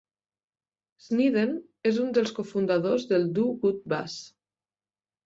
[1.07, 1.53] Snedden
[1.89, 4.17] és un dels cofundadors del Do Good Bus.